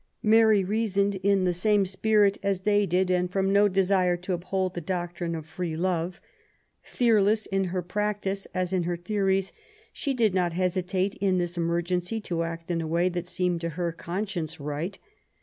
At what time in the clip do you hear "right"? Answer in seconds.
14.59-14.97